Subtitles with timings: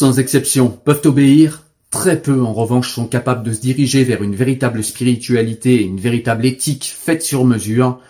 [0.00, 4.34] Sans exception, peuvent obéir, très peu en revanche sont capables de se diriger vers une
[4.34, 8.00] véritable spiritualité et une véritable éthique faite sur mesure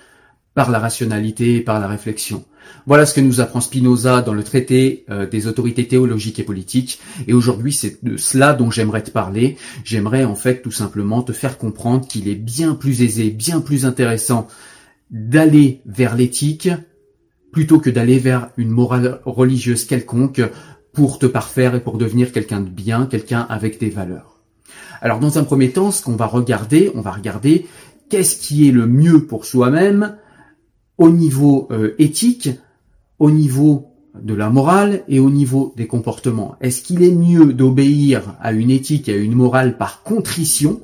[0.54, 2.44] par la rationalité et par la réflexion.
[2.86, 7.00] Voilà ce que nous apprend Spinoza dans le traité euh, des autorités théologiques et politiques.
[7.26, 9.56] Et aujourd'hui, c'est de cela dont j'aimerais te parler.
[9.82, 13.84] J'aimerais en fait tout simplement te faire comprendre qu'il est bien plus aisé, bien plus
[13.84, 14.46] intéressant
[15.10, 16.68] d'aller vers l'éthique
[17.50, 20.40] plutôt que d'aller vers une morale religieuse quelconque
[20.92, 24.40] pour te parfaire et pour devenir quelqu'un de bien, quelqu'un avec des valeurs.
[25.00, 27.66] Alors dans un premier temps, ce qu'on va regarder, on va regarder
[28.08, 30.16] qu'est-ce qui est le mieux pour soi-même
[30.98, 32.50] au niveau euh, éthique,
[33.18, 33.86] au niveau
[34.20, 36.56] de la morale et au niveau des comportements.
[36.60, 40.80] Est-ce qu'il est mieux d'obéir à une éthique et à une morale par contrition,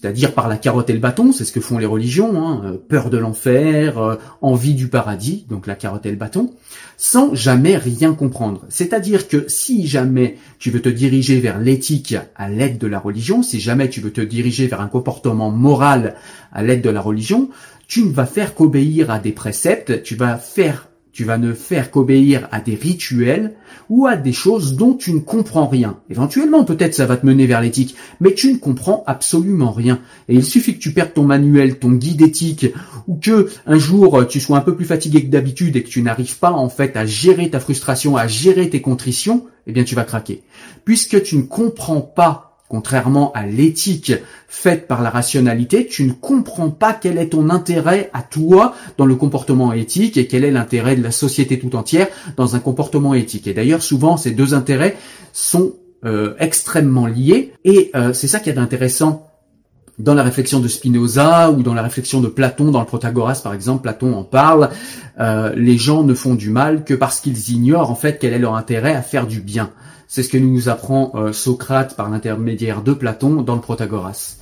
[0.00, 2.78] c'est-à-dire par la carotte et le bâton, c'est ce que font les religions, hein, euh,
[2.78, 6.54] peur de l'enfer, euh, envie du paradis, donc la carotte et le bâton,
[6.96, 8.64] sans jamais rien comprendre.
[8.70, 13.42] C'est-à-dire que si jamais tu veux te diriger vers l'éthique à l'aide de la religion,
[13.42, 16.14] si jamais tu veux te diriger vers un comportement moral
[16.52, 17.50] à l'aide de la religion,
[17.86, 21.90] tu ne vas faire qu'obéir à des préceptes, tu vas faire tu vas ne faire
[21.90, 23.54] qu'obéir à des rituels
[23.88, 25.98] ou à des choses dont tu ne comprends rien.
[26.08, 30.00] Éventuellement, peut-être ça va te mener vers l'éthique, mais tu ne comprends absolument rien.
[30.28, 32.66] Et il suffit que tu perdes ton manuel, ton guide éthique,
[33.08, 36.02] ou que un jour tu sois un peu plus fatigué que d'habitude et que tu
[36.02, 39.94] n'arrives pas en fait à gérer ta frustration, à gérer tes contritions, eh bien tu
[39.94, 40.42] vas craquer.
[40.84, 44.12] Puisque tu ne comprends pas Contrairement à l'éthique
[44.46, 49.06] faite par la rationalité, tu ne comprends pas quel est ton intérêt à toi dans
[49.06, 53.12] le comportement éthique et quel est l'intérêt de la société tout entière dans un comportement
[53.12, 53.48] éthique.
[53.48, 54.96] Et d'ailleurs, souvent, ces deux intérêts
[55.32, 55.72] sont
[56.04, 59.29] euh, extrêmement liés et euh, c'est ça qui est intéressant
[60.02, 63.54] dans la réflexion de Spinoza ou dans la réflexion de Platon, dans le Protagoras par
[63.54, 64.70] exemple, Platon en parle,
[65.18, 68.38] euh, les gens ne font du mal que parce qu'ils ignorent en fait quel est
[68.38, 69.70] leur intérêt à faire du bien.
[70.08, 74.36] C'est ce que nous apprend euh, Socrate par l'intermédiaire de Platon dans le Protagoras.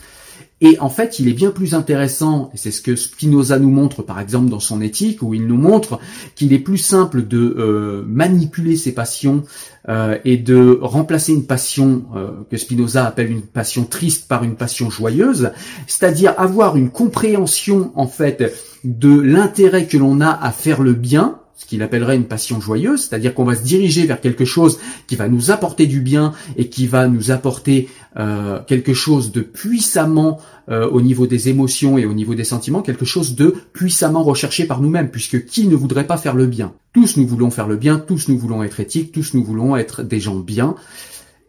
[0.61, 4.03] Et en fait, il est bien plus intéressant, et c'est ce que Spinoza nous montre
[4.03, 6.01] par exemple dans son éthique, où il nous montre
[6.35, 9.45] qu'il est plus simple de euh, manipuler ses passions
[9.89, 12.05] euh, et de remplacer une passion
[12.51, 15.53] que Spinoza appelle une passion triste par une passion joyeuse,
[15.87, 18.53] c'est-à-dire avoir une compréhension en fait
[18.85, 23.01] de l'intérêt que l'on a à faire le bien, ce qu'il appellerait une passion joyeuse,
[23.01, 26.69] c'est-à-dire qu'on va se diriger vers quelque chose qui va nous apporter du bien et
[26.69, 30.39] qui va nous apporter euh, quelque chose de puissamment
[30.69, 34.67] euh, au niveau des émotions et au niveau des sentiments, quelque chose de puissamment recherché
[34.67, 36.75] par nous-mêmes, puisque qui ne voudrait pas faire le bien?
[36.93, 40.05] Tous nous voulons faire le bien, tous nous voulons être éthiques, tous nous voulons être
[40.05, 40.77] des gens bien.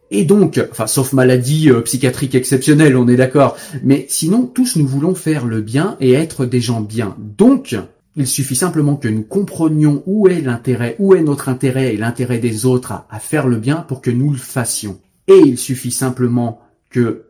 [0.09, 4.87] Et donc, enfin, sauf maladie euh, psychiatrique exceptionnelle, on est d'accord, mais sinon, tous nous
[4.87, 7.15] voulons faire le bien et être des gens bien.
[7.37, 7.75] Donc,
[8.15, 12.39] il suffit simplement que nous comprenions où est l'intérêt, où est notre intérêt et l'intérêt
[12.39, 14.99] des autres à, faire le bien pour que nous le fassions.
[15.27, 17.25] Et il suffit simplement que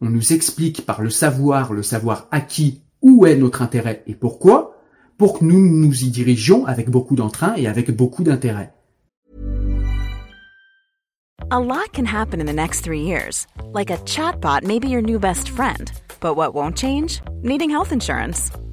[0.00, 4.76] on nous explique par le savoir, le savoir acquis, où est notre intérêt et pourquoi,
[5.18, 8.72] pour que nous nous y dirigions avec beaucoup d'entrain et avec beaucoup d'intérêt.
[11.50, 13.46] A lot can happen in the next three years.
[13.72, 15.92] Like a chatbot may be your new best friend.
[16.20, 17.20] But what won't change?
[17.42, 18.50] Needing health insurance.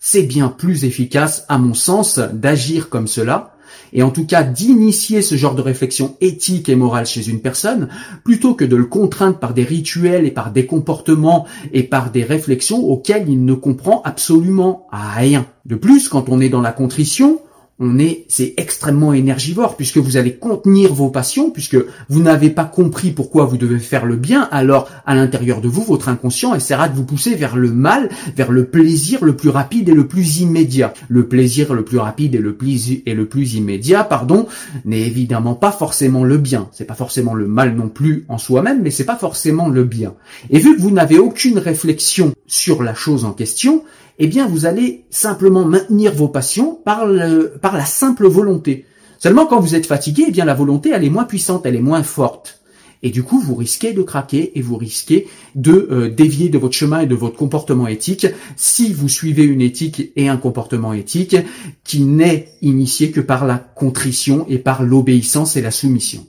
[0.00, 3.54] C'est bien plus efficace, à mon sens, d'agir comme cela,
[3.92, 7.88] et en tout cas d'initier ce genre de réflexion éthique et morale chez une personne,
[8.24, 12.24] plutôt que de le contraindre par des rituels et par des comportements et par des
[12.24, 15.46] réflexions auxquelles il ne comprend absolument rien.
[15.66, 17.40] De plus, quand on est dans la contrition,
[17.80, 21.78] on est, c'est extrêmement énergivore puisque vous allez contenir vos passions, puisque
[22.08, 24.48] vous n'avez pas compris pourquoi vous devez faire le bien.
[24.52, 28.52] Alors, à l'intérieur de vous, votre inconscient essaiera de vous pousser vers le mal, vers
[28.52, 30.92] le plaisir le plus rapide et le plus immédiat.
[31.08, 34.46] Le plaisir le plus rapide et le plus immédiat, pardon,
[34.84, 36.68] n'est évidemment pas forcément le bien.
[36.72, 40.12] C'est pas forcément le mal non plus en soi-même, mais c'est pas forcément le bien.
[40.50, 43.84] Et vu que vous n'avez aucune réflexion sur la chose en question,
[44.18, 48.86] eh bien vous allez simplement maintenir vos passions par, le, par la simple volonté.
[49.20, 51.80] Seulement quand vous êtes fatigué, eh bien la volonté elle est moins puissante, elle est
[51.80, 52.60] moins forte.
[53.02, 56.74] Et du coup, vous risquez de craquer et vous risquez de euh, dévier de votre
[56.74, 58.26] chemin et de votre comportement éthique
[58.56, 61.36] si vous suivez une éthique et un comportement éthique
[61.84, 66.26] qui n'est initié que par la contrition et par l'obéissance et la soumission.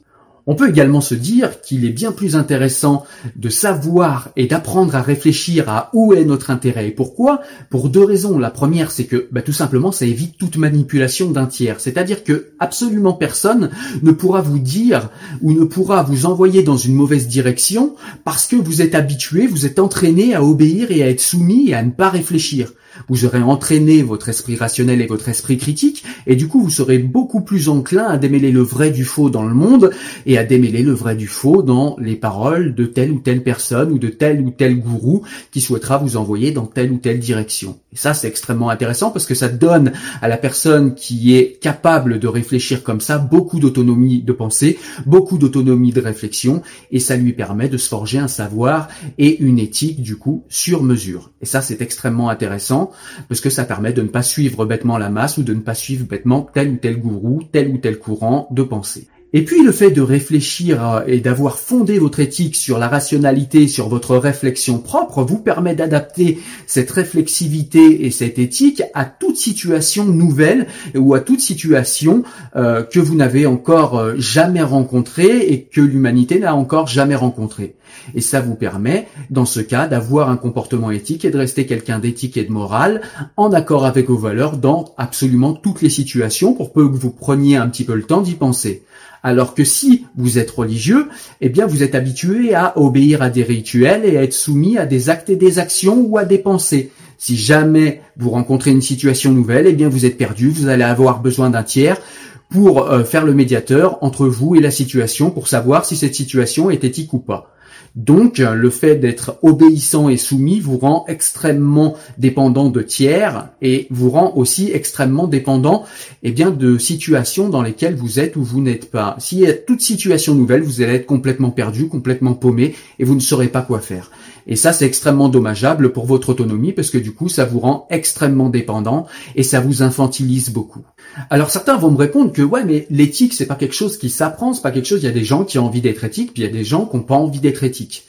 [0.48, 3.06] On peut également se dire qu'il est bien plus intéressant
[3.36, 8.04] de savoir et d'apprendre à réfléchir à où est notre intérêt et pourquoi, pour deux
[8.04, 8.40] raisons.
[8.40, 11.80] La première, c'est que bah, tout simplement, ça évite toute manipulation d'un tiers.
[11.80, 13.70] C'est-à-dire que absolument personne
[14.02, 15.10] ne pourra vous dire
[15.42, 19.66] ou ne pourra vous envoyer dans une mauvaise direction parce que vous êtes habitué, vous
[19.66, 22.72] êtes entraîné à obéir et à être soumis et à ne pas réfléchir.
[23.08, 26.98] Vous aurez entraîné votre esprit rationnel et votre esprit critique, et du coup vous serez
[26.98, 29.92] beaucoup plus enclin à démêler le vrai du faux dans le monde
[30.26, 33.92] et à démêler le vrai du faux dans les paroles de telle ou telle personne
[33.92, 37.80] ou de tel ou tel gourou qui souhaitera vous envoyer dans telle ou telle direction.
[37.94, 39.92] Et ça c'est extrêmement intéressant parce que ça donne
[40.22, 45.38] à la personne qui est capable de réfléchir comme ça beaucoup d'autonomie de pensée, beaucoup
[45.38, 46.62] d'autonomie de réflexion,
[46.92, 50.84] et ça lui permet de se forger un savoir et une éthique du coup sur
[50.84, 51.32] mesure.
[51.42, 52.81] Et ça c'est extrêmement intéressant
[53.28, 55.76] parce que ça permet de ne pas suivre bêtement la masse ou de ne pas
[55.76, 59.08] suivre bêtement tel ou tel gourou, tel ou tel courant de pensée.
[59.34, 63.70] Et puis le fait de réfléchir euh, et d'avoir fondé votre éthique sur la rationalité,
[63.70, 70.04] sur votre réflexion propre, vous permet d'adapter cette réflexivité et cette éthique à toute situation
[70.04, 72.24] nouvelle ou à toute situation
[72.58, 77.76] euh, que vous n'avez encore euh, jamais rencontrée et que l'humanité n'a encore jamais rencontrée.
[78.16, 82.00] Et ça vous permet, dans ce cas, d'avoir un comportement éthique et de rester quelqu'un
[82.00, 83.02] d'éthique et de morale
[83.38, 87.56] en accord avec vos valeurs dans absolument toutes les situations pour peu que vous preniez
[87.56, 88.84] un petit peu le temps d'y penser.
[89.24, 91.10] Alors que si vous êtes religieux,
[91.42, 94.86] eh bien vous êtes habitué à obéir à des rituels et à être soumis à
[94.86, 96.92] des actes et des actions ou à des pensées.
[97.18, 101.22] Si jamais vous rencontrez une situation nouvelle, eh bien vous êtes perdu, vous allez avoir
[101.22, 102.02] besoin d'un tiers
[102.50, 106.72] pour euh, faire le médiateur entre vous et la situation pour savoir si cette situation
[106.72, 107.54] est éthique ou pas.
[107.96, 114.10] Donc, le fait d'être obéissant et soumis vous rend extrêmement dépendant de tiers et vous
[114.10, 115.86] rend aussi extrêmement dépendant,
[116.24, 119.16] eh bien, de situations dans lesquelles vous êtes ou vous n'êtes pas.
[119.20, 123.16] S'il y a toute situation nouvelle, vous allez être complètement perdu, complètement paumé et vous
[123.16, 124.12] ne saurez pas quoi faire.
[124.48, 127.88] Et ça, c'est extrêmement dommageable pour votre autonomie parce que du coup, ça vous rend
[127.90, 130.84] extrêmement dépendant et ça vous infantilise beaucoup.
[131.30, 134.54] Alors certains vont me répondre que ouais, mais l'éthique, c'est pas quelque chose qui s'apprend,
[134.54, 135.02] c'est pas quelque chose.
[135.02, 136.64] Il y a des gens qui ont envie d'être éthiques, puis il y a des
[136.64, 138.08] gens qui n'ont pas envie d'être éthiques.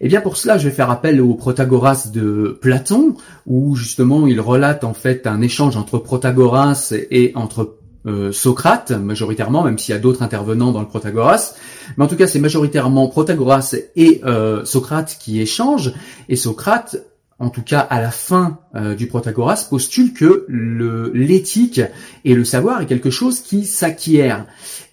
[0.00, 3.14] Eh bien pour cela, je vais faire appel au Protagoras de Platon,
[3.46, 9.64] où justement il relate en fait un échange entre Protagoras et entre euh, Socrate, majoritairement,
[9.64, 11.54] même s'il y a d'autres intervenants dans le Protagoras.
[11.96, 15.92] Mais en tout cas, c'est majoritairement Protagoras et euh, Socrate qui échangent.
[16.28, 16.96] Et Socrate,
[17.38, 21.80] en tout cas à la fin euh, du Protagoras, postule que l'éthique
[22.24, 24.46] et le savoir est quelque chose qui s'acquiert.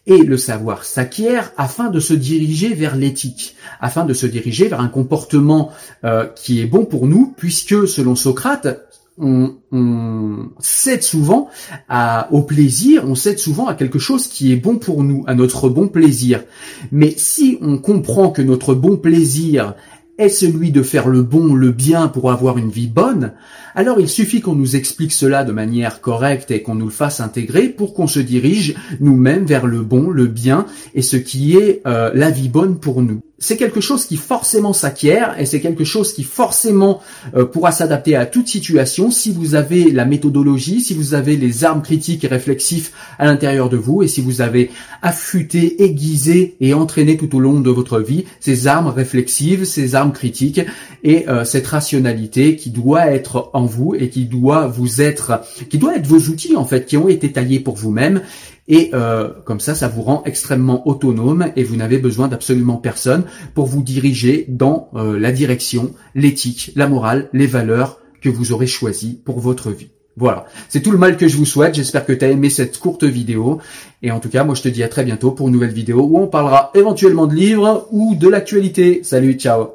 [0.07, 4.79] Et le savoir s'acquiert afin de se diriger vers l'éthique, afin de se diriger vers
[4.79, 5.71] un comportement
[6.03, 10.24] euh, qui est bon pour nous, puisque selon Socrate, on, on
[10.59, 11.49] cède souvent
[11.89, 15.35] à, au plaisir, on cède souvent à quelque chose qui est bon pour nous, à
[15.35, 16.43] notre bon plaisir.
[16.91, 19.75] Mais si on comprend que notre bon plaisir
[20.17, 23.33] est celui de faire le bon, le bien pour avoir une vie bonne,
[23.75, 27.19] alors il suffit qu'on nous explique cela de manière correcte et qu'on nous le fasse
[27.19, 31.81] intégrer pour qu'on se dirige nous-mêmes vers le bon, le bien et ce qui est
[31.85, 35.83] euh, la vie bonne pour nous c'est quelque chose qui forcément s'acquiert et c'est quelque
[35.83, 37.01] chose qui forcément
[37.35, 41.65] euh, pourra s'adapter à toute situation si vous avez la méthodologie, si vous avez les
[41.65, 46.73] armes critiques et réflexifs à l'intérieur de vous et si vous avez affûté, aiguisé et
[46.73, 50.61] entraîné tout au long de votre vie ces armes réflexives, ces armes critiques
[51.03, 55.77] et euh, cette rationalité qui doit être en vous et qui doit vous être, qui
[55.77, 58.21] doit être vos outils en fait, qui ont été taillés pour vous-même
[58.67, 63.23] et euh, comme ça, ça vous rend extrêmement autonome et vous n'avez besoin d'absolument personne
[63.53, 68.67] pour vous diriger dans euh, la direction, l'éthique, la morale, les valeurs que vous aurez
[68.67, 69.89] choisies pour votre vie.
[70.17, 71.75] Voilà, c'est tout le mal que je vous souhaite.
[71.75, 73.59] J'espère que tu as aimé cette courte vidéo.
[74.01, 76.07] Et en tout cas, moi je te dis à très bientôt pour une nouvelle vidéo
[76.09, 79.01] où on parlera éventuellement de livres ou de l'actualité.
[79.03, 79.74] Salut, ciao